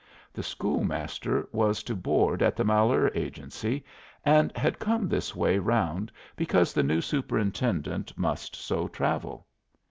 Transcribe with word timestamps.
The 0.33 0.41
school 0.41 0.83
master 0.83 1.47
was 1.51 1.83
to 1.83 1.95
board 1.95 2.41
at 2.41 2.55
the 2.55 2.63
Malheur 2.63 3.11
Agency, 3.13 3.85
and 4.25 4.51
had 4.57 4.79
come 4.79 5.07
this 5.07 5.35
way 5.35 5.59
round 5.59 6.11
because 6.35 6.73
the 6.73 6.81
new 6.81 7.01
superintendent 7.01 8.17
must 8.17 8.55
so 8.55 8.87
travel. 8.87 9.45